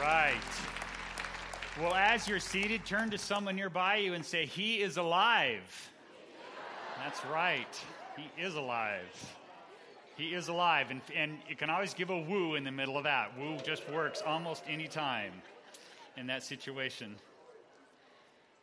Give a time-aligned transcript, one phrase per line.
[0.00, 0.34] right.
[1.80, 5.90] Well, as you're seated, turn to someone nearby you and say, He is alive.
[7.02, 7.80] That's right.
[8.16, 9.36] He is alive.
[10.16, 10.90] He is alive.
[10.90, 13.38] And, and you can always give a woo in the middle of that.
[13.38, 15.32] Woo just works almost any time
[16.16, 17.14] in that situation.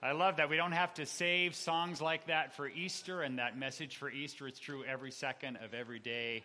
[0.04, 3.58] I love that we don't have to save songs like that for Easter, and that
[3.58, 6.44] message for Easter is true every second of every day,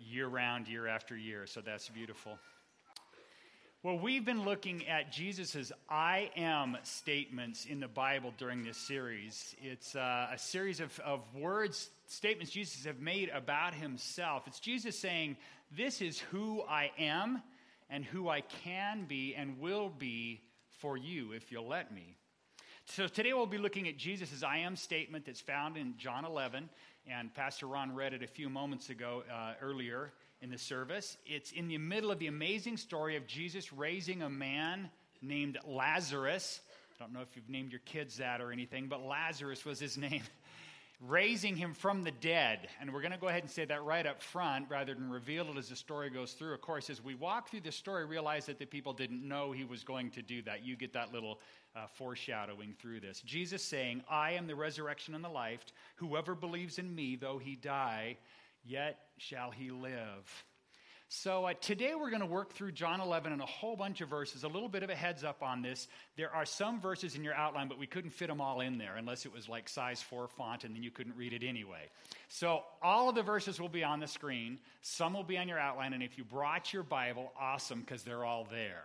[0.00, 1.46] year round, year after year.
[1.46, 2.38] So that's beautiful.
[3.84, 9.54] Well, we've been looking at Jesus' I am statements in the Bible during this series.
[9.62, 14.48] It's uh, a series of, of words, statements Jesus have made about himself.
[14.48, 15.36] It's Jesus saying,
[15.70, 17.40] This is who I am
[17.88, 20.40] and who I can be and will be
[20.80, 22.16] for you if you'll let me.
[22.84, 26.68] So today we'll be looking at Jesus' I am statement that's found in John 11,
[27.06, 30.10] and Pastor Ron read it a few moments ago uh, earlier
[30.40, 31.16] in the service.
[31.26, 34.88] It's in the middle of the amazing story of Jesus raising a man
[35.20, 36.60] named Lazarus.
[36.98, 39.96] I don't know if you've named your kids that or anything, but Lazarus was his
[39.98, 40.22] name.
[41.00, 42.68] raising him from the dead.
[42.80, 45.48] And we're going to go ahead and say that right up front rather than reveal
[45.48, 46.54] it as the story goes through.
[46.54, 49.64] Of course, as we walk through the story, realize that the people didn't know he
[49.64, 50.64] was going to do that.
[50.64, 51.38] You get that little
[51.76, 53.20] uh, foreshadowing through this.
[53.20, 55.64] Jesus saying, I am the resurrection and the life.
[55.96, 58.16] Whoever believes in me, though he die,
[58.68, 60.44] yet shall he live.
[61.10, 64.10] So uh, today we're going to work through John 11 and a whole bunch of
[64.10, 64.44] verses.
[64.44, 65.88] A little bit of a heads up on this.
[66.18, 68.96] There are some verses in your outline, but we couldn't fit them all in there
[68.96, 71.88] unless it was like size 4 font and then you couldn't read it anyway.
[72.28, 74.58] So all of the verses will be on the screen.
[74.82, 75.94] Some will be on your outline.
[75.94, 78.84] And if you brought your Bible, awesome, because they're all there.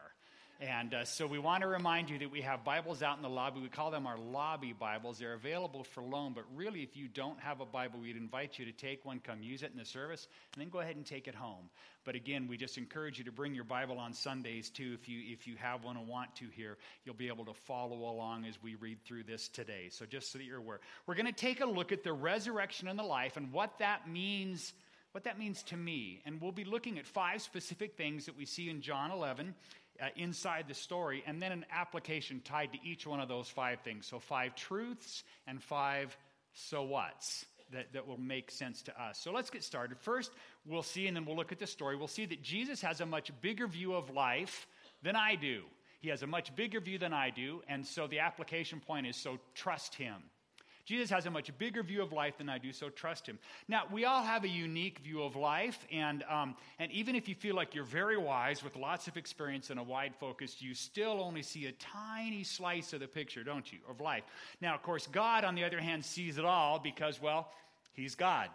[0.63, 3.27] And uh, so we want to remind you that we have Bibles out in the
[3.27, 3.59] lobby.
[3.59, 5.19] We call them our lobby Bibles.
[5.19, 8.63] They're available for loan, but really, if you don't have a Bible, we'd invite you
[8.63, 11.27] to take one, come use it in the service, and then go ahead and take
[11.27, 11.69] it home.
[12.05, 14.95] But again, we just encourage you to bring your Bible on Sundays too.
[14.97, 17.97] If you if you have one and want to here, you'll be able to follow
[17.97, 19.89] along as we read through this today.
[19.89, 22.87] So just so that you're aware, we're going to take a look at the resurrection
[22.87, 24.71] and the life and what that means
[25.11, 26.21] what that means to me.
[26.25, 29.53] And we'll be looking at five specific things that we see in John 11
[30.01, 33.79] uh, inside the story, and then an application tied to each one of those five
[33.81, 34.07] things.
[34.07, 36.15] So, five truths and five
[36.53, 39.19] so what's that, that will make sense to us.
[39.19, 39.97] So, let's get started.
[39.99, 40.31] First,
[40.65, 41.95] we'll see, and then we'll look at the story.
[41.95, 44.67] We'll see that Jesus has a much bigger view of life
[45.01, 45.63] than I do.
[45.99, 49.15] He has a much bigger view than I do, and so the application point is
[49.15, 50.15] so trust him.
[50.85, 53.39] Jesus has a much bigger view of life than I do, so trust him.
[53.67, 57.35] Now, we all have a unique view of life, and, um, and even if you
[57.35, 61.21] feel like you're very wise with lots of experience and a wide focus, you still
[61.21, 64.23] only see a tiny slice of the picture, don't you, of life.
[64.61, 67.49] Now, of course, God, on the other hand, sees it all because, well,
[67.93, 68.49] he's God.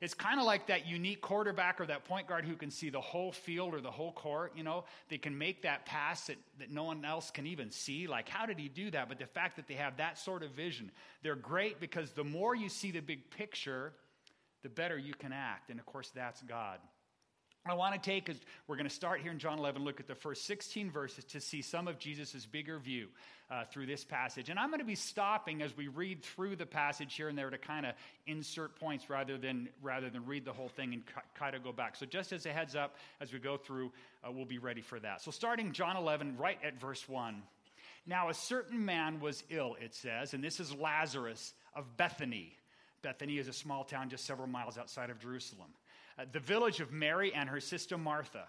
[0.00, 3.00] It's kind of like that unique quarterback or that point guard who can see the
[3.00, 4.52] whole field or the whole court.
[4.56, 8.06] You know, they can make that pass that, that no one else can even see.
[8.06, 9.08] Like, how did he do that?
[9.08, 10.90] But the fact that they have that sort of vision,
[11.22, 13.92] they're great because the more you see the big picture,
[14.62, 15.70] the better you can act.
[15.70, 16.78] And of course, that's God.
[17.70, 18.38] I want to take, is
[18.68, 21.40] we're going to start here in John 11, look at the first 16 verses to
[21.40, 23.08] see some of Jesus' bigger view
[23.50, 24.48] uh, through this passage.
[24.48, 27.50] And I'm going to be stopping as we read through the passage here and there
[27.50, 27.94] to kind of
[28.26, 31.02] insert points rather than, rather than read the whole thing and
[31.34, 31.96] kind of go back.
[31.96, 33.92] So, just as a heads up, as we go through,
[34.26, 35.20] uh, we'll be ready for that.
[35.22, 37.42] So, starting John 11, right at verse 1.
[38.06, 42.56] Now, a certain man was ill, it says, and this is Lazarus of Bethany.
[43.02, 45.68] Bethany is a small town just several miles outside of Jerusalem
[46.18, 48.44] uh, the village of Mary and her sister Martha.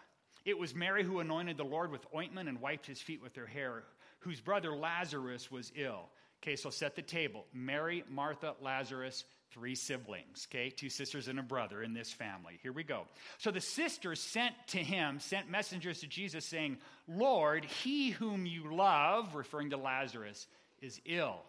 [0.45, 3.45] It was Mary who anointed the Lord with ointment and wiped his feet with her
[3.45, 3.83] hair,
[4.19, 6.09] whose brother Lazarus was ill.
[6.41, 7.45] Okay, so set the table.
[7.53, 10.69] Mary, Martha, Lazarus, three siblings, okay?
[10.69, 12.59] Two sisters and a brother in this family.
[12.61, 13.07] Here we go.
[13.39, 18.73] So the sisters sent to him, sent messengers to Jesus saying, Lord, he whom you
[18.73, 20.47] love, referring to Lazarus,
[20.81, 21.41] is ill.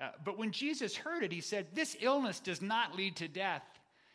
[0.00, 3.62] Uh, but when Jesus heard it, he said, This illness does not lead to death.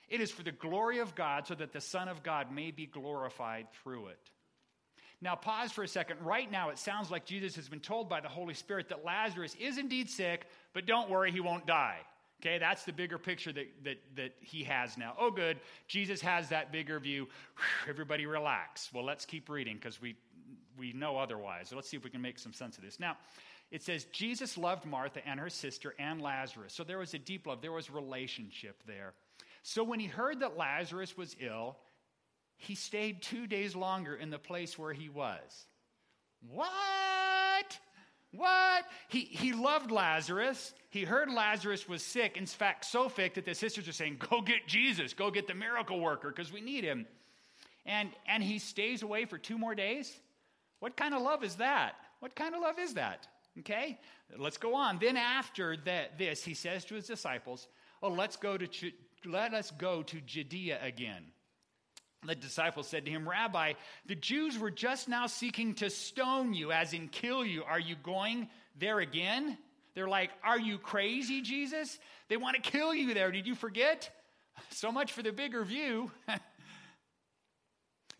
[0.09, 2.85] It is for the glory of God, so that the Son of God may be
[2.85, 4.31] glorified through it.
[5.21, 6.21] Now, pause for a second.
[6.21, 9.55] Right now, it sounds like Jesus has been told by the Holy Spirit that Lazarus
[9.59, 11.97] is indeed sick, but don't worry, he won't die.
[12.41, 15.13] Okay, that's the bigger picture that, that, that he has now.
[15.19, 15.59] Oh, good.
[15.87, 17.25] Jesus has that bigger view.
[17.25, 18.89] Whew, everybody relax.
[18.93, 20.15] Well, let's keep reading because we,
[20.77, 21.67] we know otherwise.
[21.67, 22.97] So let's see if we can make some sense of this.
[22.97, 23.17] Now,
[23.71, 26.73] it says Jesus loved Martha and her sister and Lazarus.
[26.73, 29.13] So there was a deep love, there was relationship there.
[29.63, 31.77] So when he heard that Lazarus was ill,
[32.57, 35.67] he stayed two days longer in the place where he was.
[36.51, 37.79] What?
[38.31, 38.85] What?
[39.07, 40.73] He, he loved Lazarus.
[40.89, 42.37] He heard Lazarus was sick.
[42.37, 45.53] In fact, so sick that the sisters are saying, Go get Jesus, go get the
[45.53, 47.07] miracle worker, because we need him.
[47.85, 50.13] And, and he stays away for two more days?
[50.79, 51.95] What kind of love is that?
[52.19, 53.27] What kind of love is that?
[53.59, 53.97] Okay,
[54.37, 54.99] let's go on.
[54.99, 57.67] Then after that, this, he says to his disciples,
[58.01, 58.67] "Oh, let's go to
[59.25, 61.31] let us go to Judea again."
[62.25, 63.73] The disciples said to him, Rabbi,
[64.05, 67.63] the Jews were just now seeking to stone you, as in kill you.
[67.63, 69.57] Are you going there again?
[69.95, 71.97] They're like, Are you crazy, Jesus?
[72.27, 73.31] They want to kill you there.
[73.31, 74.09] Did you forget?
[74.71, 76.11] So much for the bigger view.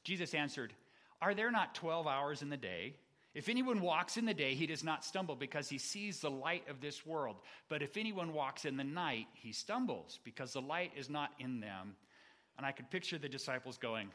[0.05, 0.73] Jesus answered,
[1.21, 2.95] Are there not 12 hours in the day?
[3.35, 6.67] If anyone walks in the day, he does not stumble because he sees the light
[6.67, 7.37] of this world.
[7.69, 11.59] But if anyone walks in the night, he stumbles because the light is not in
[11.59, 11.95] them.
[12.57, 14.09] And I could picture the disciples going,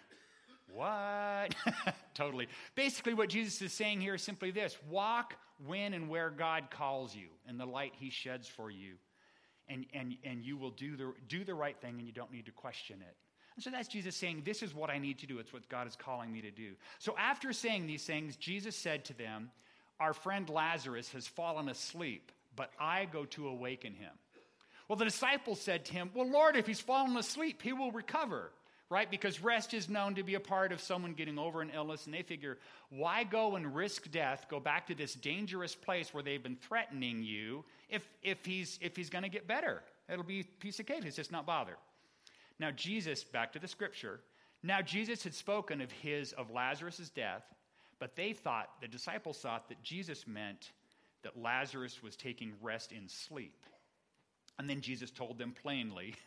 [0.66, 1.54] What?
[2.14, 2.48] totally.
[2.74, 5.34] Basically, what Jesus is saying here is simply this walk
[5.64, 8.94] when and where God calls you and the light he sheds for you.
[9.68, 12.46] And, and, and you will do the, do the right thing and you don't need
[12.46, 13.16] to question it.
[13.56, 15.38] And so that's Jesus saying, This is what I need to do.
[15.38, 16.72] It's what God is calling me to do.
[16.98, 19.50] So after saying these things, Jesus said to them,
[20.00, 24.10] Our friend Lazarus has fallen asleep, but I go to awaken him.
[24.88, 28.50] Well, the disciples said to him, Well, Lord, if he's fallen asleep, he will recover,
[28.90, 29.10] right?
[29.10, 32.14] Because rest is known to be a part of someone getting over an illness, and
[32.14, 32.58] they figure,
[32.90, 37.22] Why go and risk death, go back to this dangerous place where they've been threatening
[37.22, 39.80] you if, if he's, if he's going to get better?
[40.08, 41.04] It'll be piece of cake.
[41.04, 41.76] He's just not bother.
[42.58, 44.20] Now, Jesus, back to the scripture,
[44.62, 47.42] now Jesus had spoken of his, of Lazarus' death,
[47.98, 50.72] but they thought, the disciples thought that Jesus meant
[51.22, 53.66] that Lazarus was taking rest in sleep.
[54.58, 56.14] And then Jesus told them plainly,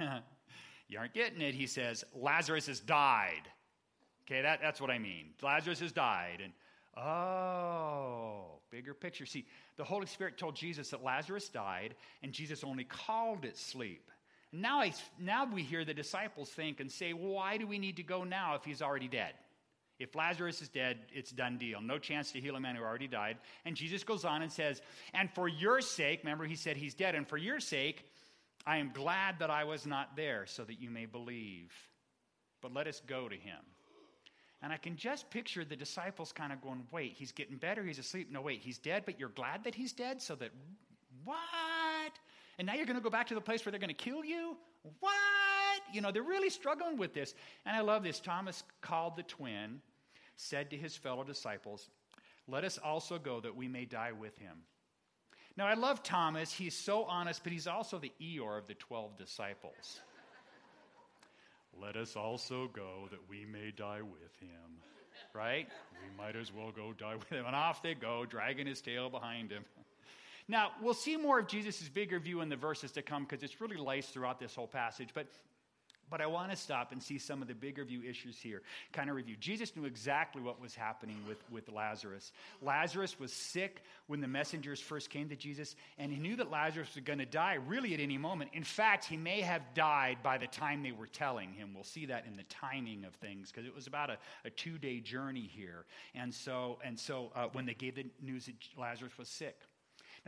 [0.89, 1.53] You aren't getting it.
[1.53, 3.44] He says, Lazarus has died.
[4.25, 5.31] Okay, that, that's what I mean.
[5.41, 6.41] Lazarus has died.
[6.44, 6.53] And
[7.03, 9.25] oh, bigger picture.
[9.25, 9.45] See,
[9.75, 14.12] the Holy Spirit told Jesus that Lazarus died, and Jesus only called it sleep.
[14.51, 18.03] Now, I, now we hear the disciples think and say, why do we need to
[18.03, 19.33] go now if he's already dead?
[19.99, 21.81] If Lazarus is dead, it's done deal.
[21.81, 23.38] No chance to heal a man who already died.
[23.65, 24.81] And Jesus goes on and says,
[25.13, 28.05] And for your sake, remember he said he's dead, and for your sake,
[28.65, 31.73] I am glad that I was not there so that you may believe.
[32.61, 33.59] But let us go to him.
[34.61, 37.99] And I can just picture the disciples kind of going, Wait, he's getting better, he's
[37.99, 38.31] asleep.
[38.31, 40.51] No, wait, he's dead, but you're glad that he's dead so that,
[41.23, 41.38] what?
[42.57, 44.25] And now you're going to go back to the place where they're going to kill
[44.25, 44.57] you?
[45.00, 45.13] What?
[45.94, 47.36] You know, they're really struggling with this.
[47.65, 48.19] And I love this.
[48.19, 49.81] Thomas called the twin,
[50.36, 51.89] said to his fellow disciples,
[52.48, 54.57] Let us also go that we may die with him.
[55.56, 56.51] Now, I love Thomas.
[56.51, 60.01] He's so honest, but he's also the Eeyore of the 12 disciples.
[61.81, 64.81] Let us also go that we may die with him.
[65.33, 65.68] Right?
[65.94, 67.45] We might as well go die with him.
[67.45, 69.65] And off they go, dragging his tail behind him.
[70.47, 73.59] Now, we'll see more of Jesus' bigger view in the verses to come because it's
[73.59, 75.09] really laced throughout this whole passage.
[75.13, 75.27] But
[76.09, 78.61] but I want to stop and see some of the bigger view issues here.
[78.94, 79.35] Kind of review.
[79.39, 82.31] Jesus knew exactly what was happening with, with Lazarus.
[82.61, 86.95] Lazarus was sick when the messengers first came to Jesus, and he knew that Lazarus
[86.95, 88.51] was going to die really at any moment.
[88.53, 91.71] In fact, he may have died by the time they were telling him.
[91.73, 94.77] We'll see that in the timing of things because it was about a, a two
[94.77, 95.85] day journey here.
[96.15, 99.57] And so, and so uh, when they gave the news that Lazarus was sick,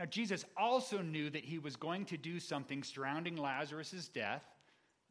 [0.00, 4.42] now, Jesus also knew that he was going to do something surrounding Lazarus' death,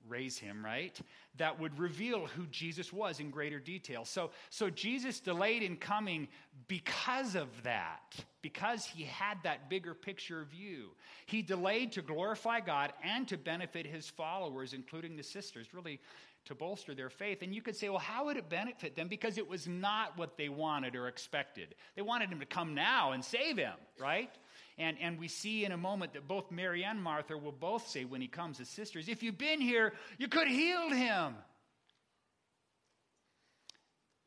[0.07, 1.00] raise him, right?
[1.38, 4.03] That would reveal who Jesus was in greater detail.
[4.03, 6.27] So, so Jesus delayed in coming
[6.68, 10.90] because of that, because he had that bigger picture view.
[11.28, 15.99] He delayed to glorify God and to benefit his followers, including the sisters, really
[16.45, 17.44] to bolster their faith.
[17.44, 19.07] And you could say, well, how would it benefit them?
[19.07, 21.75] Because it was not what they wanted or expected.
[21.95, 24.31] They wanted him to come now and save him, right?
[24.80, 28.06] And, and we see in a moment that both Mary and Martha will both say
[28.06, 31.36] when he comes as sisters, if you'd been here, you could have healed him.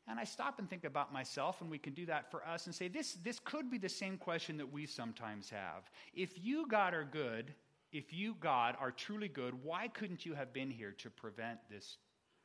[0.07, 2.75] And I stop and think about myself, and we can do that for us and
[2.75, 5.89] say, this, this could be the same question that we sometimes have.
[6.13, 7.53] If you, God, are good,
[7.91, 11.97] if you, God, are truly good, why couldn't you have been here to prevent this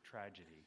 [0.03, 0.65] tragedy?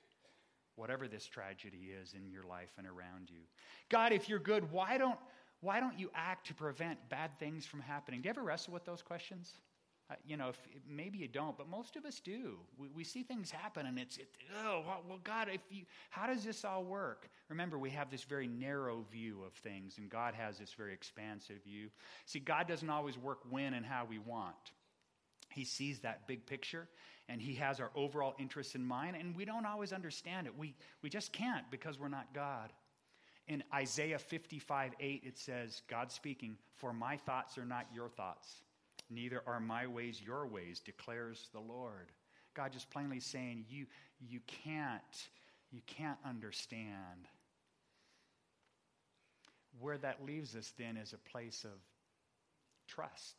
[0.76, 3.42] Whatever this tragedy is in your life and around you.
[3.90, 5.18] God, if you're good, why don't,
[5.62, 8.22] why don't you act to prevent bad things from happening?
[8.22, 9.53] Do you ever wrestle with those questions?
[10.10, 12.58] Uh, you know, if, maybe you don't, but most of us do.
[12.77, 14.27] We, we see things happen, and it's, it,
[14.65, 17.30] oh, well, God, if you, how does this all work?
[17.48, 21.63] Remember, we have this very narrow view of things, and God has this very expansive
[21.63, 21.89] view.
[22.25, 24.72] See, God doesn't always work when and how we want.
[25.50, 26.89] He sees that big picture,
[27.30, 30.58] and He has our overall interests in mind, and we don't always understand it.
[30.58, 32.74] We, we just can't because we're not God.
[33.48, 38.62] In Isaiah 55 8, it says, God speaking, For my thoughts are not your thoughts,
[39.10, 42.12] neither are my ways your ways, declares the Lord.
[42.54, 43.86] God just plainly saying, You,
[44.20, 45.30] you can't,
[45.72, 47.28] you can't understand.
[49.80, 51.80] where that leaves us then is a place of
[52.88, 53.36] trust.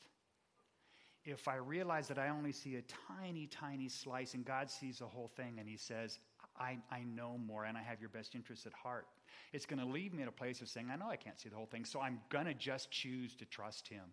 [1.25, 2.83] If I realize that I only see a
[3.21, 6.19] tiny, tiny slice and God sees the whole thing and He says,
[6.59, 9.07] I, I know more and I have your best interests at heart,
[9.53, 11.49] it's going to leave me in a place of saying, I know I can't see
[11.49, 14.05] the whole thing, so I'm going to just choose to trust Him.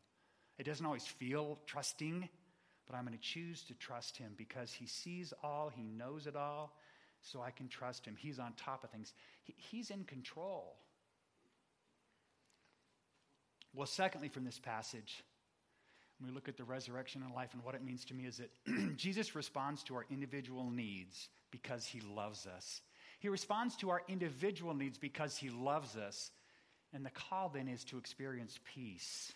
[0.58, 2.28] It doesn't always feel trusting,
[2.88, 6.36] but I'm going to choose to trust Him because He sees all, He knows it
[6.36, 6.76] all,
[7.22, 8.16] so I can trust Him.
[8.18, 10.76] He's on top of things, he, He's in control.
[13.74, 15.24] Well, secondly, from this passage,
[16.20, 18.38] when we look at the resurrection and life and what it means to me, is
[18.38, 18.52] that
[18.98, 22.82] Jesus responds to our individual needs because he loves us.
[23.20, 26.32] He responds to our individual needs because he loves us.
[26.94, 29.34] And the call then is to experience peace.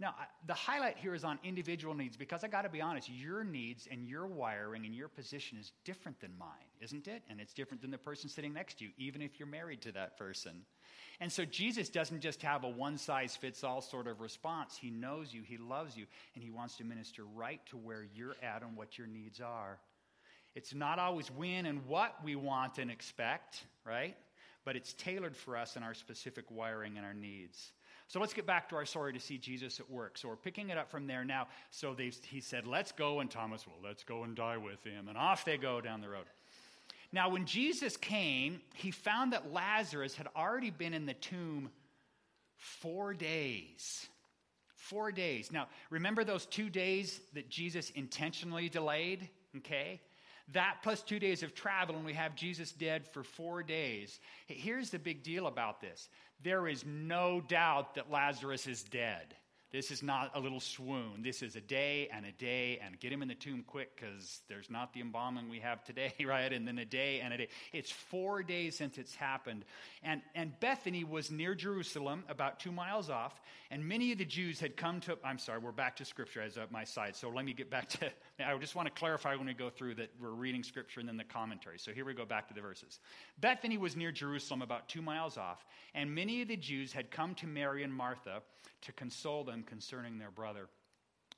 [0.00, 0.14] Now,
[0.46, 3.86] the highlight here is on individual needs because I got to be honest, your needs
[3.90, 6.48] and your wiring and your position is different than mine,
[6.80, 7.22] isn't it?
[7.28, 9.92] And it's different than the person sitting next to you, even if you're married to
[9.92, 10.62] that person.
[11.20, 14.78] And so Jesus doesn't just have a one size fits all sort of response.
[14.80, 18.36] He knows you, He loves you, and He wants to minister right to where you're
[18.42, 19.78] at and what your needs are.
[20.54, 24.16] It's not always when and what we want and expect, right?
[24.64, 27.72] But it's tailored for us and our specific wiring and our needs.
[28.10, 30.18] So let's get back to our story to see Jesus at work.
[30.18, 31.46] So we're picking it up from there now.
[31.70, 33.20] So he said, Let's go.
[33.20, 35.06] And Thomas, well, let's go and die with him.
[35.06, 36.24] And off they go down the road.
[37.12, 41.70] Now, when Jesus came, he found that Lazarus had already been in the tomb
[42.56, 44.08] four days.
[44.74, 45.52] Four days.
[45.52, 49.28] Now, remember those two days that Jesus intentionally delayed?
[49.58, 50.00] Okay?
[50.52, 54.18] That plus two days of travel, and we have Jesus dead for four days.
[54.48, 56.08] Here's the big deal about this
[56.42, 59.34] there is no doubt that Lazarus is dead.
[59.72, 61.22] This is not a little swoon.
[61.22, 64.40] This is a day and a day, and get him in the tomb quick because
[64.48, 66.52] there's not the embalming we have today, right?
[66.52, 67.48] And then a day and a day.
[67.72, 69.64] It's four days since it's happened.
[70.02, 74.58] And, and Bethany was near Jerusalem, about two miles off, and many of the Jews
[74.58, 75.16] had come to.
[75.24, 77.14] I'm sorry, we're back to scripture as my side.
[77.14, 78.10] So let me get back to.
[78.44, 81.16] I just want to clarify when we go through that we're reading scripture and then
[81.16, 81.78] the commentary.
[81.78, 82.98] So here we go back to the verses.
[83.40, 87.36] Bethany was near Jerusalem, about two miles off, and many of the Jews had come
[87.36, 88.42] to Mary and Martha
[88.82, 90.68] to console them concerning their brother.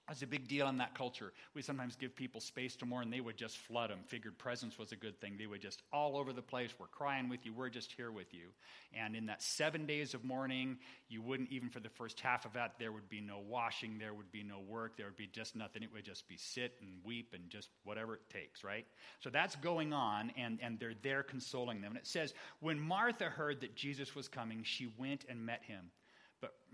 [0.08, 1.32] That's a big deal in that culture.
[1.54, 4.00] We sometimes give people space to mourn, they would just flood them.
[4.04, 5.36] Figured presence was a good thing.
[5.38, 6.70] They would just all over the place.
[6.78, 7.52] We're crying with you.
[7.52, 8.48] We're just here with you.
[8.92, 12.52] And in that seven days of mourning, you wouldn't even for the first half of
[12.54, 12.74] that.
[12.80, 13.96] There would be no washing.
[13.96, 14.96] There would be no work.
[14.96, 15.84] There would be just nothing.
[15.84, 18.64] It would just be sit and weep and just whatever it takes.
[18.64, 18.86] Right.
[19.20, 21.92] So that's going on, and and they're there consoling them.
[21.92, 25.90] And it says when Martha heard that Jesus was coming, she went and met him.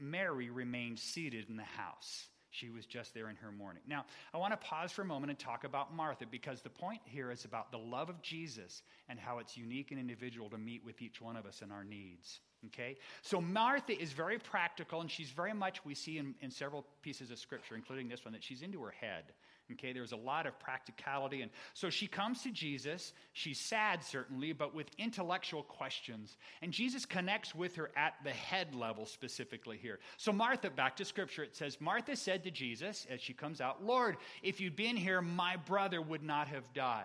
[0.00, 2.26] Mary remained seated in the house.
[2.50, 3.82] She was just there in her mourning.
[3.86, 7.00] Now, I want to pause for a moment and talk about Martha because the point
[7.04, 10.84] here is about the love of Jesus and how it's unique and individual to meet
[10.84, 12.40] with each one of us in our needs.
[12.66, 12.96] Okay?
[13.22, 17.30] So Martha is very practical, and she's very much, we see in, in several pieces
[17.30, 19.24] of scripture, including this one, that she's into her head.
[19.72, 21.42] Okay, there's a lot of practicality.
[21.42, 23.12] And so she comes to Jesus.
[23.34, 26.38] She's sad, certainly, but with intellectual questions.
[26.62, 29.98] And Jesus connects with her at the head level specifically here.
[30.16, 33.84] So, Martha, back to scripture, it says, Martha said to Jesus as she comes out,
[33.84, 37.04] Lord, if you'd been here, my brother would not have died.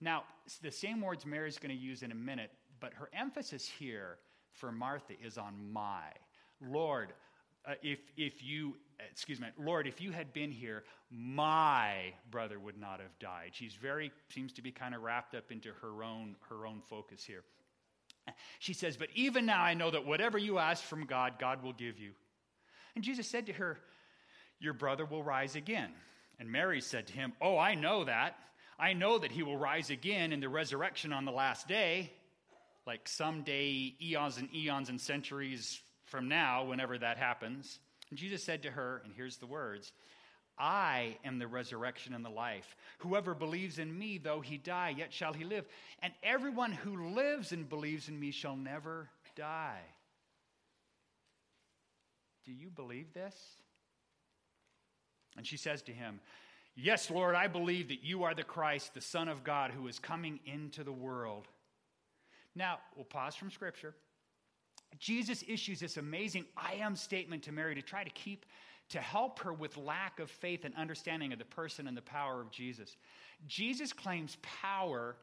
[0.00, 0.22] Now,
[0.62, 4.18] the same words Mary's going to use in a minute, but her emphasis here
[4.60, 6.04] for Martha is on my.
[6.60, 7.12] Lord,
[7.66, 8.76] uh, if, if you,
[9.10, 13.50] excuse me, Lord, if you had been here, my brother would not have died.
[13.52, 17.24] She's very, seems to be kind of wrapped up into her own, her own focus
[17.24, 17.42] here.
[18.58, 21.72] She says, But even now I know that whatever you ask from God, God will
[21.72, 22.12] give you.
[22.94, 23.78] And Jesus said to her,
[24.60, 25.90] Your brother will rise again.
[26.38, 28.36] And Mary said to him, Oh, I know that.
[28.78, 32.12] I know that he will rise again in the resurrection on the last day,
[32.86, 37.78] like someday, eons and eons and centuries from now, whenever that happens.
[38.10, 39.92] And Jesus said to her, and here's the words
[40.58, 42.76] I am the resurrection and the life.
[42.98, 45.64] Whoever believes in me, though he die, yet shall he live.
[46.02, 49.80] And everyone who lives and believes in me shall never die.
[52.44, 53.34] Do you believe this?
[55.36, 56.20] And she says to him,
[56.76, 59.98] Yes, Lord, I believe that you are the Christ, the Son of God, who is
[59.98, 61.46] coming into the world.
[62.54, 63.94] Now, we'll pause from Scripture.
[64.98, 68.44] Jesus issues this amazing I am statement to Mary to try to keep,
[68.90, 72.40] to help her with lack of faith and understanding of the person and the power
[72.40, 72.96] of Jesus.
[73.46, 75.16] Jesus claims power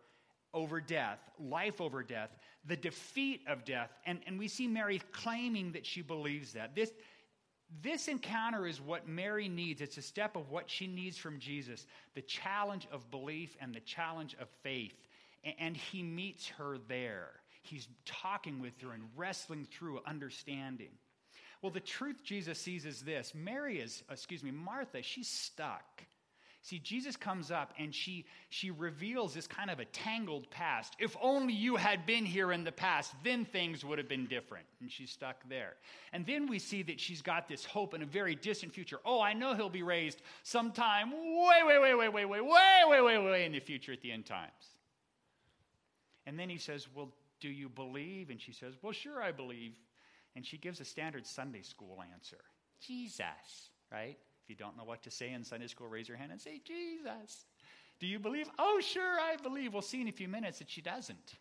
[0.54, 2.30] over death, life over death,
[2.66, 3.92] the defeat of death.
[4.06, 6.76] And, and we see Mary claiming that she believes that.
[6.76, 6.92] This,
[7.82, 9.82] this encounter is what Mary needs.
[9.82, 13.82] It's a step of what she needs from Jesus the challenge of belief and the
[13.82, 14.96] challenge of faith.
[15.60, 17.30] And he meets her there.
[17.62, 20.92] He's talking with her and wrestling through understanding.
[21.62, 26.04] Well, the truth Jesus sees is this Mary is, excuse me, Martha, she's stuck.
[26.68, 30.96] See, Jesus comes up and she, she reveals this kind of a tangled past.
[31.00, 34.66] If only you had been here in the past, then things would have been different.
[34.82, 35.76] And she's stuck there.
[36.12, 39.00] And then we see that she's got this hope in a very distant future.
[39.06, 43.02] Oh, I know he'll be raised sometime way, way, way, way, way, way, way, way,
[43.02, 44.52] way, way in the future at the end times.
[46.28, 48.30] And then he says, Well, do you believe?
[48.30, 49.74] And she says, Well, sure, I believe.
[50.36, 52.38] And she gives a standard Sunday school answer
[52.86, 54.18] Jesus, right?
[54.44, 56.62] If you don't know what to say in Sunday school, raise your hand and say,
[56.64, 57.46] Jesus.
[58.00, 58.48] Do you believe?
[58.60, 59.74] Oh, sure, I believe.
[59.74, 61.36] We'll see in a few minutes that she doesn't.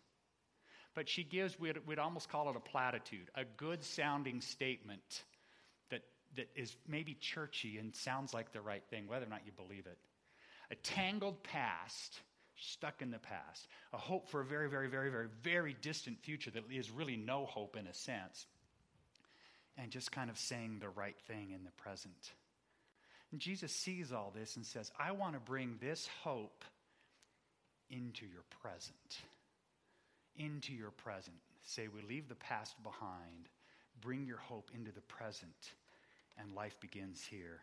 [0.95, 5.25] But she gives, we'd, we'd almost call it a platitude, a good sounding statement
[5.91, 6.01] that,
[6.35, 9.85] that is maybe churchy and sounds like the right thing, whether or not you believe
[9.85, 9.99] it.
[10.71, 12.19] A tangled past,
[12.57, 13.67] stuck in the past.
[13.93, 17.45] A hope for a very, very, very, very, very distant future that is really no
[17.45, 18.45] hope in a sense.
[19.77, 22.31] And just kind of saying the right thing in the present.
[23.31, 26.63] And Jesus sees all this and says, I want to bring this hope
[27.89, 29.21] into your present.
[30.35, 31.37] Into your present.
[31.63, 33.49] Say, we leave the past behind,
[34.01, 35.73] bring your hope into the present,
[36.39, 37.59] and life begins here.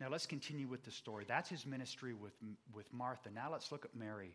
[0.00, 1.24] Now let's continue with the story.
[1.28, 2.32] That's his ministry with,
[2.74, 3.28] with Martha.
[3.34, 4.34] Now let's look at Mary.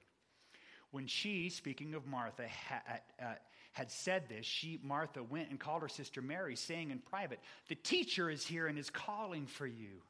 [0.92, 3.34] When she, speaking of Martha, had, uh,
[3.74, 7.76] had said this, she, Martha, went and called her sister Mary, saying in private, The
[7.76, 10.02] teacher is here and is calling for you.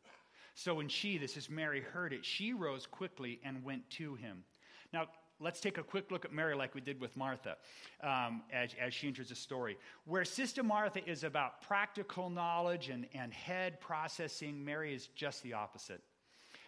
[0.55, 4.43] So when she, this is Mary, heard it, she rose quickly and went to him.
[4.93, 5.07] Now,
[5.39, 7.57] let's take a quick look at Mary like we did with Martha
[8.01, 9.77] um, as, as she enters the story.
[10.05, 15.53] Where Sister Martha is about practical knowledge and, and head processing, Mary is just the
[15.53, 16.01] opposite.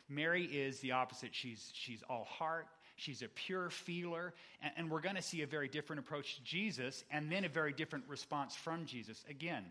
[0.09, 1.29] Mary is the opposite.
[1.33, 5.47] She's, she's all heart, she's a pure feeler, and, and we're going to see a
[5.47, 9.23] very different approach to Jesus and then a very different response from Jesus.
[9.29, 9.65] Again,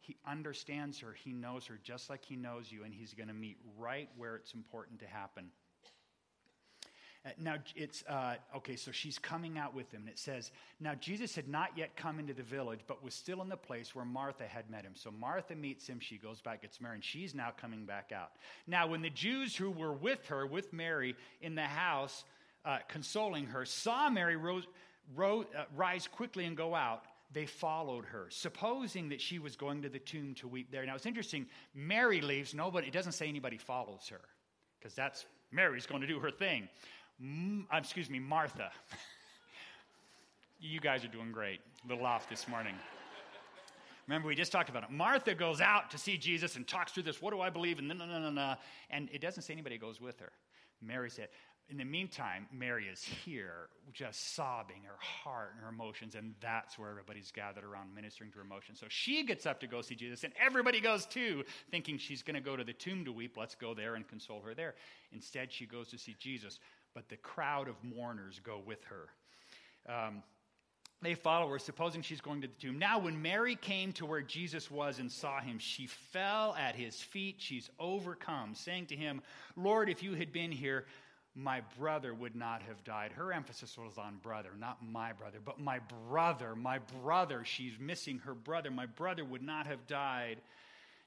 [0.00, 1.12] he understands her.
[1.12, 4.36] He knows her just like he knows you, and he's going to meet right where
[4.36, 5.50] it's important to happen.
[7.24, 10.94] Uh, now, it's, uh, okay, so she's coming out with him, and it says, Now
[10.94, 14.06] Jesus had not yet come into the village, but was still in the place where
[14.06, 14.92] Martha had met him.
[14.94, 18.30] So Martha meets him, she goes back, gets married, and she's now coming back out.
[18.66, 22.24] Now, when the Jews who were with her, with Mary, in the house,
[22.64, 24.66] uh, consoling her, saw Mary rose,
[25.14, 27.02] rose, uh, rise quickly and go out,
[27.32, 30.86] they followed her, supposing that she was going to the tomb to weep there.
[30.86, 34.20] Now it's interesting, Mary leaves, nobody, it doesn't say anybody follows her,
[34.78, 36.68] because that's Mary's going to do her thing.
[37.20, 38.70] M- uh, excuse me, Martha.
[40.60, 41.60] you guys are doing great.
[41.84, 42.74] A little off this morning.
[44.06, 44.90] Remember, we just talked about it.
[44.90, 47.20] Martha goes out to see Jesus and talks through this.
[47.20, 47.78] What do I believe?
[47.78, 48.54] And no, no, no, no, no.
[48.88, 50.32] And it doesn't say anybody goes with her.
[50.82, 51.28] Mary said,
[51.70, 56.76] in the meantime, Mary is here, just sobbing her heart and her emotions, and that's
[56.76, 58.80] where everybody's gathered around ministering to her emotions.
[58.80, 62.34] So she gets up to go see Jesus, and everybody goes too, thinking she's going
[62.34, 63.36] to go to the tomb to weep.
[63.36, 64.74] Let's go there and console her there.
[65.12, 66.58] Instead, she goes to see Jesus,
[66.94, 69.08] but the crowd of mourners go with her.
[69.92, 70.22] Um,
[71.02, 72.78] they follow her, supposing she's going to the tomb.
[72.78, 77.00] Now, when Mary came to where Jesus was and saw him, she fell at his
[77.00, 77.36] feet.
[77.38, 79.22] She's overcome, saying to him,
[79.56, 80.84] Lord, if you had been here,
[81.34, 83.12] my brother would not have died.
[83.12, 87.44] Her emphasis was on brother, not my brother, but my brother, my brother.
[87.44, 88.70] She's missing her brother.
[88.70, 90.42] My brother would not have died.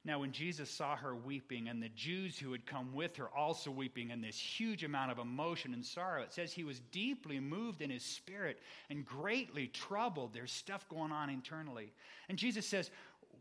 [0.06, 3.72] Now, when Jesus saw her weeping, and the Jews who had come with her also
[3.72, 7.82] weeping, and this huge amount of emotion and sorrow, it says he was deeply moved
[7.82, 10.34] in his spirit and greatly troubled.
[10.34, 11.94] There's stuff going on internally.
[12.28, 12.92] And Jesus says,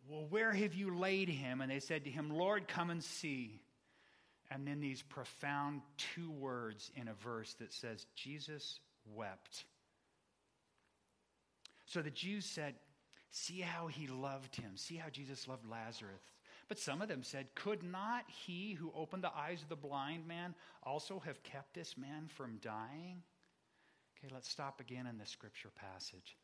[0.08, 1.60] Well, where have you laid him?
[1.60, 3.60] And they said to him, Lord, come and see
[4.52, 8.80] and then these profound two words in a verse that says, Jesus
[9.14, 9.64] wept.
[11.86, 12.74] So the Jews said,
[13.30, 14.72] See how he loved him.
[14.76, 16.20] See how Jesus loved Lazarus.
[16.72, 20.26] But some of them said, Could not he who opened the eyes of the blind
[20.26, 23.20] man also have kept this man from dying?
[24.16, 26.34] Okay, let's stop again in the scripture passage.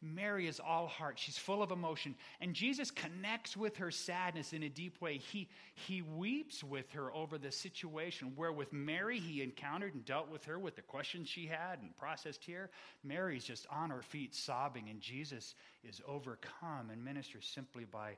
[0.00, 1.18] Mary is all heart.
[1.18, 2.14] She's full of emotion.
[2.40, 5.18] And Jesus connects with her sadness in a deep way.
[5.18, 10.30] He, he weeps with her over the situation where, with Mary, he encountered and dealt
[10.30, 12.70] with her with the questions she had and processed here.
[13.02, 15.54] Mary's just on her feet sobbing, and Jesus
[15.86, 18.16] is overcome and ministers simply by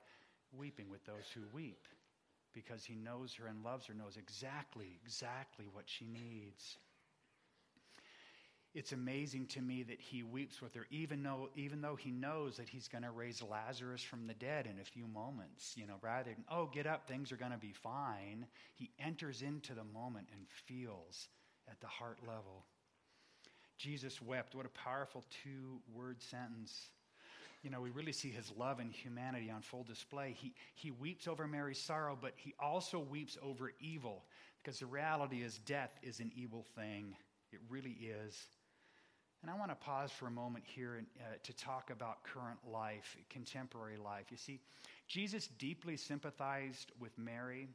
[0.59, 1.87] weeping with those who weep
[2.53, 6.79] because he knows her and loves her, knows exactly, exactly what she needs
[8.77, 12.59] it's amazing to me that he weeps with her, even though, even though he knows
[12.59, 15.73] that he's going to raise Lazarus from the dead in a few moments.
[15.79, 19.41] You know, rather than, oh, get up, things are going to be fine, he enters
[19.41, 21.29] into the moment and feels
[21.71, 22.67] at the heart level.
[23.79, 24.55] Jesus wept.
[24.55, 26.91] What a powerful two word sentence.
[27.67, 30.37] You know, we really see his love and humanity on full display.
[30.39, 34.23] He, he weeps over Mary's sorrow, but he also weeps over evil
[34.63, 37.17] because the reality is death is an evil thing.
[37.53, 38.41] It really is.
[39.43, 43.17] And I want to pause for a moment here uh, to talk about current life,
[43.31, 44.27] contemporary life.
[44.31, 44.61] You see,
[45.09, 47.67] Jesus deeply sympathized with Mary,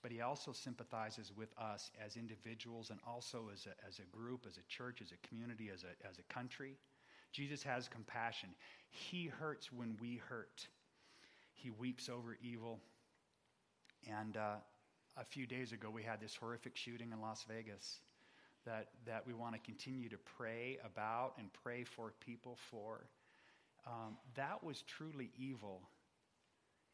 [0.00, 4.46] but he also sympathizes with us as individuals and also as a, as a group,
[4.48, 6.76] as a church, as a community, as a, as a country.
[7.32, 8.50] Jesus has compassion.
[8.90, 10.66] He hurts when we hurt.
[11.52, 12.80] He weeps over evil.
[14.08, 14.56] And uh,
[15.16, 18.00] a few days ago, we had this horrific shooting in Las Vegas
[18.64, 23.06] that, that we want to continue to pray about and pray for people for.
[23.86, 25.82] Um, that was truly evil.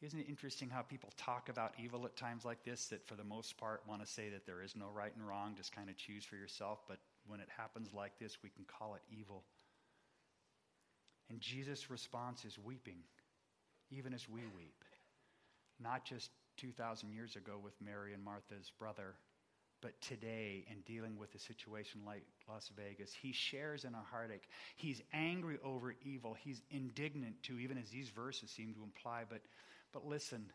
[0.01, 3.23] Isn't it interesting how people talk about evil at times like this, that for the
[3.23, 5.97] most part want to say that there is no right and wrong, just kind of
[5.97, 9.43] choose for yourself, but when it happens like this, we can call it evil.
[11.29, 12.99] And Jesus' response is weeping,
[13.91, 14.83] even as we weep.
[15.79, 19.15] Not just 2,000 years ago with Mary and Martha's brother,
[19.81, 23.13] but today in dealing with a situation like Las Vegas.
[23.13, 24.47] He shares in our heartache.
[24.75, 26.35] He's angry over evil.
[26.39, 29.23] He's indignant too, even as these verses seem to imply.
[29.29, 29.41] But,
[29.91, 30.45] but listen,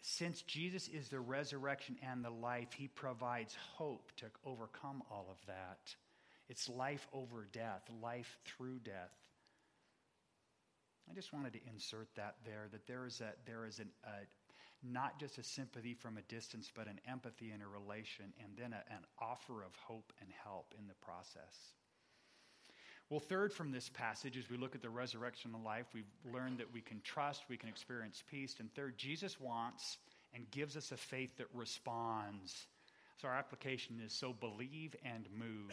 [0.00, 5.46] since Jesus is the resurrection and the life, he provides hope to overcome all of
[5.46, 5.94] that.
[6.48, 9.10] It's life over death, life through death.
[11.10, 14.26] I just wanted to insert that there, that there is, a, there is an, a,
[14.82, 18.72] not just a sympathy from a distance, but an empathy and a relation, and then
[18.72, 21.74] a, an offer of hope and help in the process.
[23.10, 26.58] Well, third, from this passage, as we look at the resurrection of life, we've learned
[26.58, 28.56] that we can trust, we can experience peace.
[28.60, 29.98] And third, Jesus wants
[30.34, 32.66] and gives us a faith that responds.
[33.20, 35.72] So our application is so believe and move.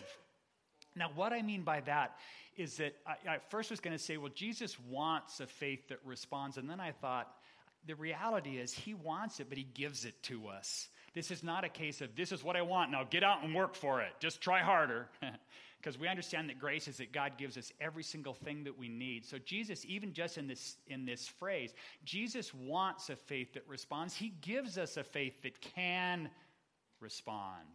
[0.95, 2.17] Now, what I mean by that
[2.57, 5.99] is that I, I first was going to say, well, Jesus wants a faith that
[6.05, 6.57] responds.
[6.57, 7.33] And then I thought,
[7.87, 10.87] the reality is he wants it, but he gives it to us.
[11.13, 13.55] This is not a case of, this is what I want, now get out and
[13.55, 14.11] work for it.
[14.19, 15.07] Just try harder.
[15.81, 18.87] because we understand that grace is that God gives us every single thing that we
[18.87, 19.25] need.
[19.25, 21.73] So Jesus, even just in this in this phrase,
[22.05, 24.15] Jesus wants a faith that responds.
[24.15, 26.29] He gives us a faith that can
[26.99, 27.65] respond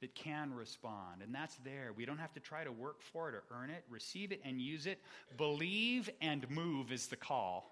[0.00, 1.22] that can respond.
[1.22, 1.92] And that's there.
[1.94, 3.84] We don't have to try to work for it or earn it.
[3.90, 4.98] Receive it and use it.
[5.36, 7.70] Believe and move is the call.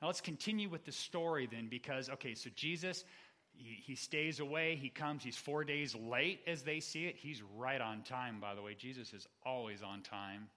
[0.00, 3.04] Now let's continue with the story then, because, okay, so Jesus,
[3.52, 4.76] he, he stays away.
[4.76, 5.24] He comes.
[5.24, 7.16] He's four days late as they see it.
[7.16, 8.74] He's right on time, by the way.
[8.74, 10.48] Jesus is always on time.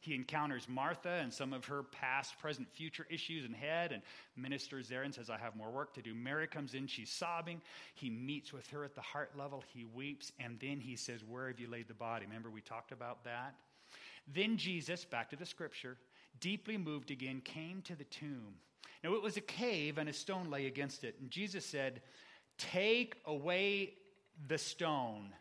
[0.00, 4.02] He encounters Martha and some of her past, present, future issues and head and
[4.34, 6.14] ministers there and says, I have more work to do.
[6.14, 7.60] Mary comes in, she's sobbing.
[7.94, 9.62] He meets with her at the heart level.
[9.74, 10.32] He weeps.
[10.40, 12.24] And then he says, Where have you laid the body?
[12.26, 13.54] Remember, we talked about that?
[14.32, 15.98] Then Jesus, back to the scripture,
[16.40, 18.54] deeply moved again, came to the tomb.
[19.04, 21.16] Now it was a cave and a stone lay against it.
[21.20, 22.00] And Jesus said,
[22.56, 23.94] Take away
[24.48, 25.32] the stone.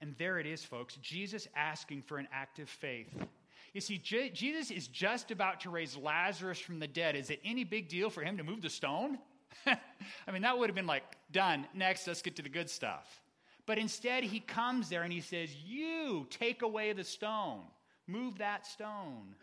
[0.00, 0.96] And there it is, folks.
[0.96, 3.26] Jesus asking for an act of faith.
[3.72, 7.16] You see, J- Jesus is just about to raise Lazarus from the dead.
[7.16, 9.18] Is it any big deal for him to move the stone?
[9.66, 11.66] I mean, that would have been like, done.
[11.74, 13.22] Next, let's get to the good stuff.
[13.66, 17.60] But instead, he comes there and he says, You take away the stone,
[18.06, 19.34] move that stone.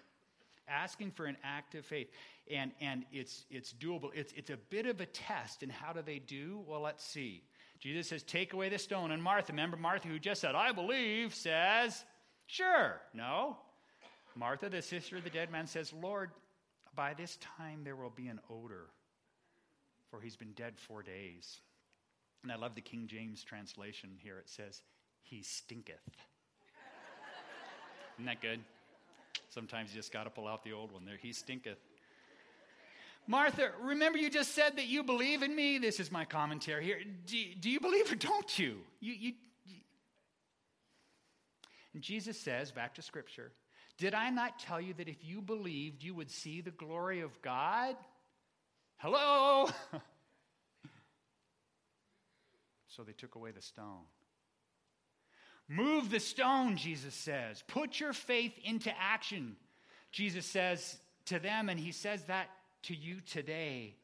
[0.67, 2.07] Asking for an act of faith.
[2.49, 4.11] And, and it's, it's doable.
[4.15, 5.61] It's, it's a bit of a test.
[5.61, 6.63] And how do they do?
[6.65, 7.43] Well, let's see.
[7.83, 9.11] Jesus says, Take away the stone.
[9.11, 12.05] And Martha, remember Martha who just said, I believe, says,
[12.47, 13.01] Sure.
[13.13, 13.57] No.
[14.35, 16.31] Martha, the sister of the dead man, says, Lord,
[16.95, 18.85] by this time there will be an odor,
[20.09, 21.59] for he's been dead four days.
[22.41, 24.37] And I love the King James translation here.
[24.39, 24.81] It says,
[25.21, 25.97] He stinketh.
[28.15, 28.61] Isn't that good?
[29.49, 31.17] Sometimes you just got to pull out the old one there.
[31.21, 31.79] He stinketh.
[33.27, 35.77] Martha, remember you just said that you believe in me?
[35.77, 36.99] This is my commentary here.
[37.25, 38.79] Do, do you believe or don't you?
[38.99, 39.33] You, you,
[39.65, 39.77] you?
[41.93, 43.51] And Jesus says, back to Scripture,
[43.97, 47.41] Did I not tell you that if you believed, you would see the glory of
[47.41, 47.95] God?
[48.97, 49.69] Hello?
[52.88, 54.03] so they took away the stone.
[55.69, 57.63] Move the stone, Jesus says.
[57.67, 59.55] Put your faith into action,
[60.12, 62.49] Jesus says to them, and he says that
[62.83, 63.95] to you today.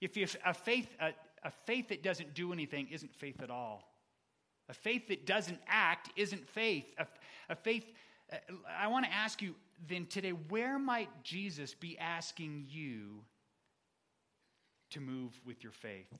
[0.00, 1.10] If you, a, faith, a,
[1.42, 3.90] a faith that doesn't do anything isn't faith at all.
[4.68, 6.86] A faith that doesn't act isn't faith.
[6.98, 7.06] A,
[7.50, 7.84] a faith,
[8.32, 8.36] uh,
[8.78, 9.54] I want to ask you
[9.88, 13.22] then today, where might Jesus be asking you
[14.90, 16.12] to move with your faith?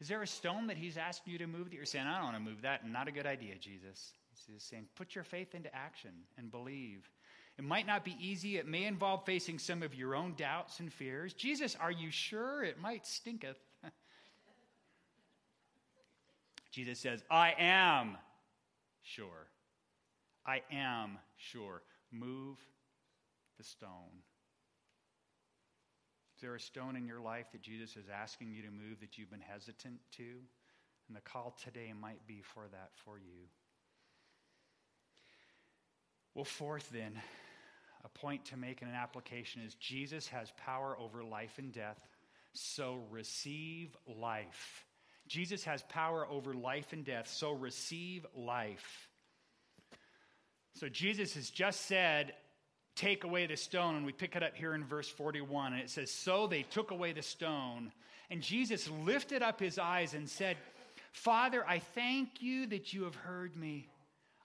[0.00, 2.24] Is there a stone that he's asking you to move that you're saying, I don't
[2.24, 2.88] want to move that?
[2.88, 4.12] Not a good idea, Jesus.
[4.52, 7.08] He's saying, put your faith into action and believe.
[7.56, 8.56] It might not be easy.
[8.56, 11.32] It may involve facing some of your own doubts and fears.
[11.34, 12.64] Jesus, are you sure?
[12.64, 13.58] It might stinketh.
[16.72, 18.16] Jesus says, I am
[19.02, 19.46] sure.
[20.44, 21.82] I am sure.
[22.10, 22.58] Move
[23.56, 24.22] the stone.
[26.36, 29.16] Is there a stone in your life that Jesus is asking you to move that
[29.16, 30.40] you've been hesitant to?
[31.06, 33.46] And the call today might be for that for you.
[36.34, 37.20] Well, fourth, then,
[38.04, 41.98] a point to make in an application is Jesus has power over life and death,
[42.52, 44.84] so receive life.
[45.26, 49.08] Jesus has power over life and death, so receive life.
[50.74, 52.34] So Jesus has just said,
[52.96, 53.96] Take away the stone.
[53.96, 55.72] And we pick it up here in verse 41.
[55.72, 57.90] And it says, So they took away the stone.
[58.30, 60.56] And Jesus lifted up his eyes and said,
[61.12, 63.88] Father, I thank you that you have heard me.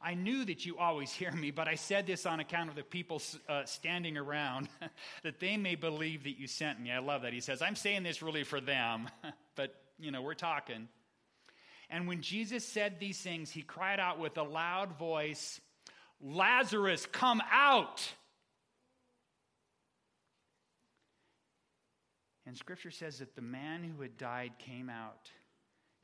[0.01, 2.83] I knew that you always hear me, but I said this on account of the
[2.83, 4.69] people uh, standing around,
[5.23, 6.91] that they may believe that you sent me.
[6.91, 7.33] I love that.
[7.33, 9.09] He says, I'm saying this really for them,
[9.55, 10.88] but, you know, we're talking.
[11.89, 15.59] And when Jesus said these things, he cried out with a loud voice,
[16.21, 18.07] Lazarus, come out.
[22.45, 25.29] And scripture says that the man who had died came out,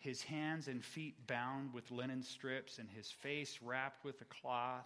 [0.05, 4.85] his hands and feet bound with linen strips, and his face wrapped with a cloth.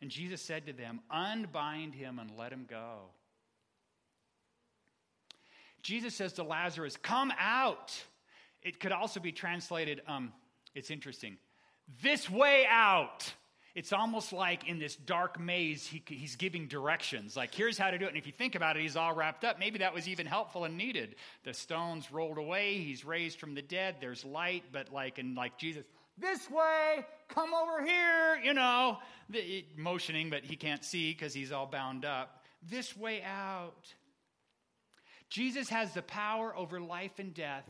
[0.00, 2.98] And Jesus said to them, Unbind him and let him go.
[5.82, 7.94] Jesus says to Lazarus, Come out.
[8.62, 10.32] It could also be translated, um,
[10.74, 11.38] it's interesting,
[12.02, 13.32] this way out.
[13.76, 17.36] It's almost like in this dark maze, he, he's giving directions.
[17.36, 18.08] Like, here's how to do it.
[18.08, 19.58] And if you think about it, he's all wrapped up.
[19.58, 21.16] Maybe that was even helpful and needed.
[21.44, 22.78] The stones rolled away.
[22.78, 23.96] He's raised from the dead.
[24.00, 24.64] There's light.
[24.72, 25.84] But, like, and like Jesus,
[26.16, 28.96] this way, come over here, you know,
[29.28, 32.44] the, motioning, but he can't see because he's all bound up.
[32.66, 33.92] This way out.
[35.28, 37.68] Jesus has the power over life and death.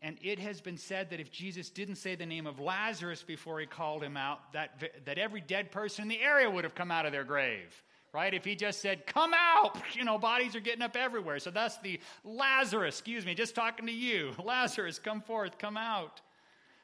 [0.00, 3.58] And it has been said that if Jesus didn't say the name of Lazarus before
[3.58, 6.92] he called him out, that, that every dead person in the area would have come
[6.92, 7.82] out of their grave,
[8.12, 8.32] right?
[8.32, 11.40] If he just said, Come out, you know, bodies are getting up everywhere.
[11.40, 14.32] So that's the Lazarus, excuse me, just talking to you.
[14.44, 16.20] Lazarus, come forth, come out.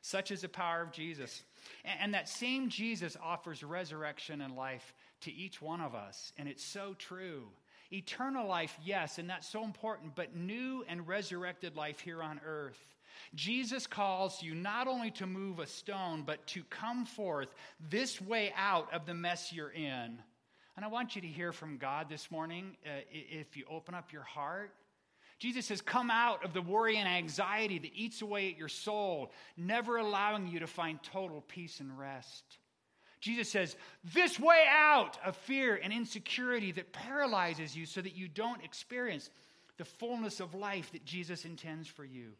[0.02, 1.44] Such is the power of Jesus.
[1.84, 6.32] And, and that same Jesus offers resurrection and life to each one of us.
[6.36, 7.44] And it's so true.
[7.92, 12.93] Eternal life, yes, and that's so important, but new and resurrected life here on earth.
[13.34, 17.48] Jesus calls you not only to move a stone, but to come forth
[17.90, 20.18] this way out of the mess you're in.
[20.76, 24.12] And I want you to hear from God this morning uh, if you open up
[24.12, 24.72] your heart.
[25.38, 29.32] Jesus says, Come out of the worry and anxiety that eats away at your soul,
[29.56, 32.44] never allowing you to find total peace and rest.
[33.20, 33.76] Jesus says,
[34.12, 39.30] This way out of fear and insecurity that paralyzes you so that you don't experience
[39.76, 42.32] the fullness of life that Jesus intends for you.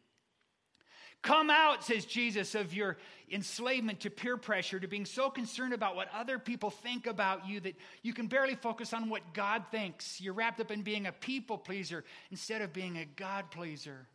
[1.25, 2.97] Come out, says Jesus, of your
[3.31, 7.59] enslavement to peer pressure, to being so concerned about what other people think about you
[7.61, 10.21] that you can barely focus on what God thinks.
[10.21, 14.05] You're wrapped up in being a people pleaser instead of being a God pleaser.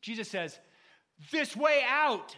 [0.00, 0.56] Jesus says,
[1.32, 2.36] This way out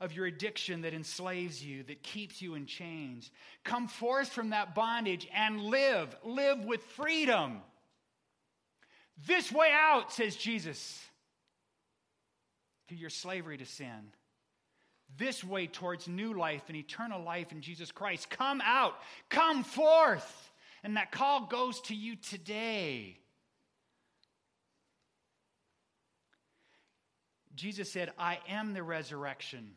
[0.00, 3.32] of your addiction that enslaves you, that keeps you in chains.
[3.64, 6.14] Come forth from that bondage and live.
[6.22, 7.62] Live with freedom.
[9.26, 11.02] This way out, says Jesus
[12.88, 14.12] to your slavery to sin.
[15.16, 18.28] This way towards new life and eternal life in Jesus Christ.
[18.30, 18.94] Come out,
[19.28, 20.52] come forth.
[20.82, 23.18] And that call goes to you today.
[27.54, 29.72] Jesus said, I am the resurrection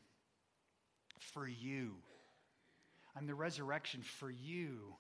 [1.33, 1.95] for you.
[3.15, 4.95] I'm the resurrection for you.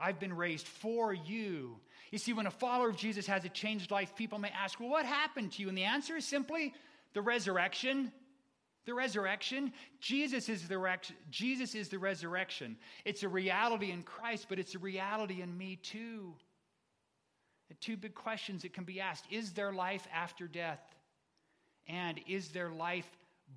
[0.00, 1.76] I've been raised for you.
[2.10, 4.88] You see, when a follower of Jesus has a changed life, people may ask, Well,
[4.88, 5.68] what happened to you?
[5.68, 6.74] And the answer is simply
[7.12, 8.12] the resurrection.
[8.86, 9.72] The resurrection.
[10.00, 10.98] Jesus is the,
[11.30, 12.76] Jesus is the resurrection.
[13.04, 16.34] It's a reality in Christ, but it's a reality in me too.
[17.68, 20.80] The two big questions that can be asked Is there life after death?
[21.88, 23.08] And is there life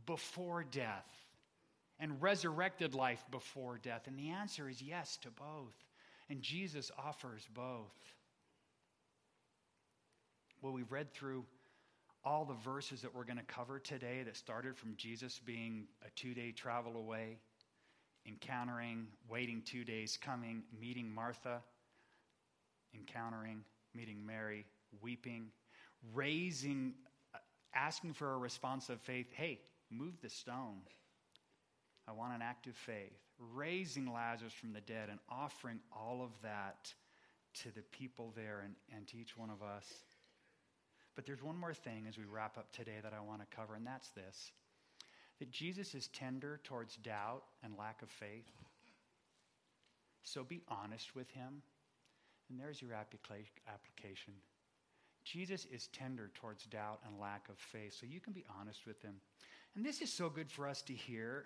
[0.06, 1.08] before death?
[2.00, 4.08] And resurrected life before death?
[4.08, 5.83] And the answer is yes to both.
[6.30, 7.94] And Jesus offers both.
[10.62, 11.46] Well, we've read through
[12.26, 16.10] all the verses that we're going to cover today that started from Jesus being a
[16.16, 17.38] two day travel away,
[18.26, 21.62] encountering, waiting two days, coming, meeting Martha,
[22.96, 24.66] encountering, meeting Mary,
[25.02, 25.48] weeping,
[26.14, 26.94] raising,
[27.76, 29.60] asking for a response of faith hey,
[29.92, 30.80] move the stone.
[32.08, 33.23] I want an act of faith.
[33.54, 36.94] Raising Lazarus from the dead and offering all of that
[37.62, 39.86] to the people there and, and to each one of us.
[41.16, 43.76] But there's one more thing as we wrap up today that I want to cover,
[43.76, 44.52] and that's this
[45.40, 48.50] that Jesus is tender towards doubt and lack of faith.
[50.24, 51.62] So be honest with him.
[52.50, 54.34] And there's your application.
[55.24, 59.02] Jesus is tender towards doubt and lack of faith, so you can be honest with
[59.02, 59.16] him.
[59.76, 61.46] And this is so good for us to hear.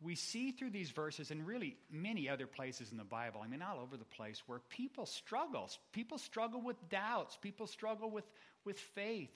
[0.00, 3.62] We see through these verses and really many other places in the Bible, I mean,
[3.62, 5.68] all over the place, where people struggle.
[5.92, 8.24] People struggle with doubts, people struggle with,
[8.64, 9.30] with faith.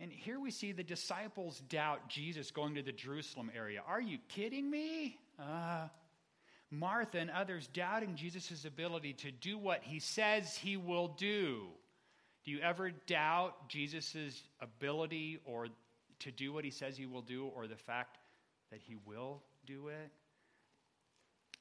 [0.00, 3.82] And here we see the disciples doubt Jesus going to the Jerusalem area.
[3.86, 5.18] Are you kidding me?
[5.38, 5.88] Uh,
[6.70, 11.66] Martha and others doubting Jesus' ability to do what he says he will do.
[12.44, 15.68] Do you ever doubt Jesus' ability or
[16.20, 18.18] to do what he says he will do or the fact
[18.72, 20.10] that he will do it?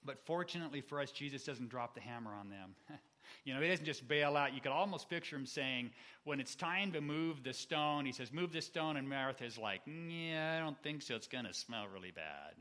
[0.03, 2.75] But fortunately for us, Jesus doesn't drop the hammer on them.
[3.45, 4.55] you know, he doesn't just bail out.
[4.55, 5.91] You could almost picture him saying,
[6.23, 8.97] when it's time to move the stone, he says, Move the stone.
[8.97, 11.15] And Martha's like, Yeah, I don't think so.
[11.15, 12.55] It's going to smell really bad.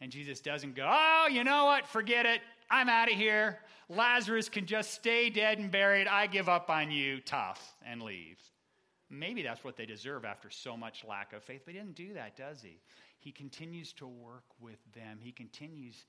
[0.00, 1.86] And Jesus doesn't go, Oh, you know what?
[1.86, 2.40] Forget it.
[2.68, 3.60] I'm out of here.
[3.88, 6.08] Lazarus can just stay dead and buried.
[6.08, 7.20] I give up on you.
[7.20, 7.76] Tough.
[7.86, 8.38] And leave.
[9.08, 11.62] Maybe that's what they deserve after so much lack of faith.
[11.64, 12.80] But he didn't do that, does he?
[13.26, 15.18] He continues to work with them.
[15.20, 16.04] He continues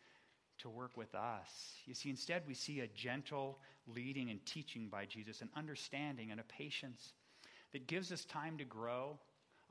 [0.60, 1.73] to work with us.
[1.88, 6.39] You see, instead, we see a gentle leading and teaching by Jesus, an understanding and
[6.39, 7.13] a patience
[7.73, 9.17] that gives us time to grow,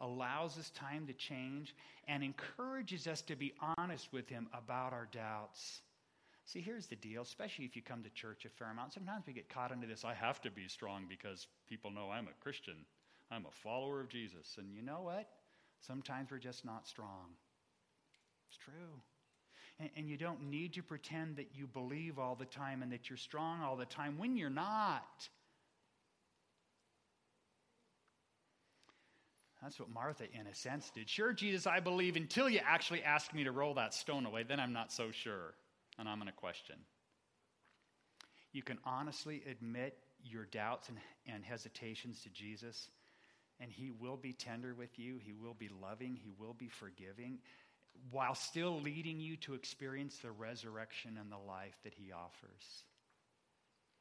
[0.01, 1.77] allows us time to change,
[2.09, 5.83] and encourages us to be honest with Him about our doubts.
[6.47, 8.93] See, here's the deal, especially if you come to church a fair amount.
[8.93, 12.27] Sometimes we get caught into this I have to be strong because people know I'm
[12.27, 12.85] a Christian.
[13.31, 14.57] I'm a follower of Jesus.
[14.59, 15.29] And you know what?
[15.87, 17.37] Sometimes we're just not strong.
[18.49, 19.01] It's true.
[19.79, 23.11] And, and, you don't need to pretend that you believe all the time and that
[23.11, 25.29] you're strong all the time when you're not.
[29.63, 31.11] That's what Martha, in a sense, did.
[31.11, 34.61] Sure, Jesus, I believe until you actually ask me to roll that stone away, then
[34.61, 35.55] I'm not so sure.
[35.99, 36.77] And I'm going to question.
[38.53, 42.91] You can honestly admit your doubts and, and hesitations to Jesus,
[43.61, 45.19] and He will be tender with you.
[45.19, 46.17] He will be loving.
[46.17, 47.39] He will be forgiving,
[48.11, 52.85] while still leading you to experience the resurrection and the life that He offers.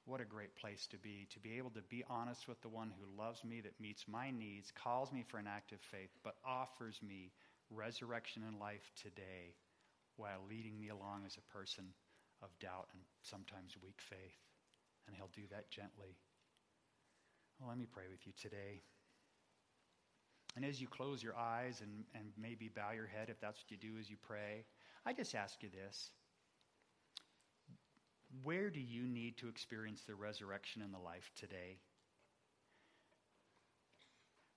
[0.05, 2.91] What a great place to be, to be able to be honest with the one
[2.99, 6.35] who loves me, that meets my needs, calls me for an act of faith, but
[6.45, 7.31] offers me
[7.71, 9.55] resurrection and life today
[10.17, 11.85] while leading me along as a person
[12.43, 14.37] of doubt and sometimes weak faith.
[15.07, 16.17] And He'll do that gently.
[17.59, 18.81] Well, let me pray with you today.
[20.55, 23.71] And as you close your eyes and, and maybe bow your head, if that's what
[23.71, 24.65] you do as you pray,
[25.05, 26.11] I just ask you this.
[28.43, 31.79] Where do you need to experience the resurrection in the life today?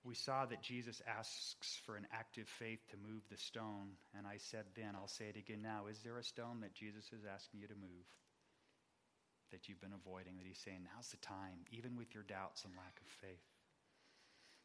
[0.03, 3.93] we saw that Jesus asks for an active faith to move the stone.
[4.17, 5.85] And I said then, I'll say it again now.
[5.85, 8.07] Is there a stone that Jesus is asking you to move
[9.51, 10.37] that you've been avoiding?
[10.37, 13.58] That he's saying, now's the time, even with your doubts and lack of faith?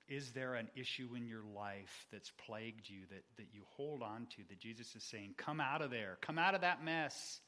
[0.08, 4.26] Is there an issue in your life that's plagued you that, that you hold on
[4.36, 7.40] to that Jesus is saying, come out of there, come out of that mess?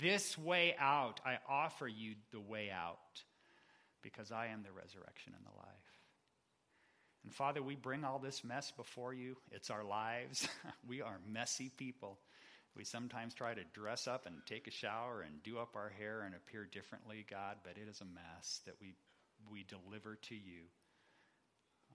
[0.00, 3.22] This way out, I offer you the way out
[4.02, 5.66] because I am the resurrection and the life.
[7.24, 9.36] And Father, we bring all this mess before you.
[9.50, 10.48] It's our lives.
[10.86, 12.20] we are messy people.
[12.76, 16.22] We sometimes try to dress up and take a shower and do up our hair
[16.22, 18.94] and appear differently, God, but it is a mess that we,
[19.50, 20.66] we deliver to you.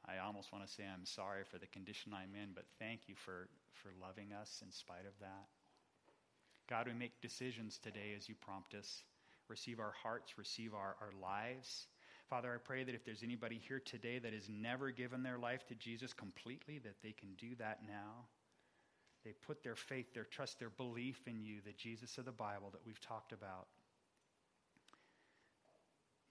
[0.07, 3.15] I almost want to say I'm sorry for the condition I'm in, but thank you
[3.15, 5.47] for, for loving us in spite of that.
[6.67, 9.03] God, we make decisions today as you prompt us.
[9.47, 11.87] Receive our hearts, receive our, our lives.
[12.29, 15.67] Father, I pray that if there's anybody here today that has never given their life
[15.67, 18.25] to Jesus completely, that they can do that now.
[19.26, 22.69] They put their faith, their trust, their belief in you, the Jesus of the Bible
[22.71, 23.67] that we've talked about.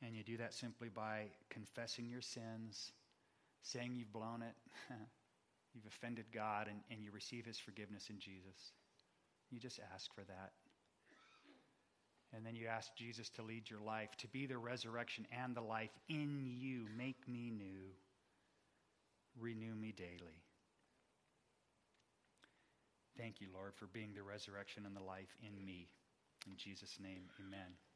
[0.02, 2.92] And you do that simply by confessing your sins,
[3.62, 4.54] saying you've blown it,
[5.74, 8.72] you've offended God, and, and you receive his forgiveness in Jesus.
[9.50, 10.52] You just ask for that.
[12.32, 15.60] And then you ask Jesus to lead your life, to be the resurrection and the
[15.60, 16.86] life in you.
[16.96, 17.90] Make me new.
[19.38, 20.42] Renew me daily.
[23.18, 25.88] Thank you, Lord, for being the resurrection and the life in me.
[26.46, 27.89] In Jesus' name, amen.